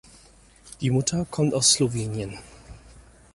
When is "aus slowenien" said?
1.53-2.39